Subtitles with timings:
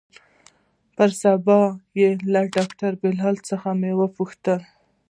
[0.95, 1.59] پر سبا
[1.99, 4.59] يې له ډاکتر بلال څخه مې وپوښتل.